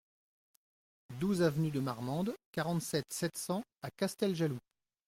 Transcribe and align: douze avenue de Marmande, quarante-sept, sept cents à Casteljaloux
douze 1.19 1.43
avenue 1.43 1.69
de 1.69 1.79
Marmande, 1.79 2.33
quarante-sept, 2.53 3.05
sept 3.13 3.37
cents 3.37 3.61
à 3.83 3.91
Casteljaloux 3.91 4.57